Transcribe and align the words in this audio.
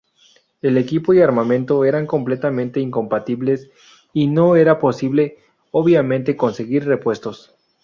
El 0.63 0.79
equipo 0.79 1.13
y 1.13 1.21
armamento 1.21 1.85
eran 1.85 2.07
completamente 2.07 2.79
incompatibles 2.79 3.69
y 4.13 4.25
no 4.25 4.55
era 4.55 4.79
posible, 4.79 5.37
obviamente, 5.69 6.35
conseguir 6.35 6.85
repuestos. 6.85 7.53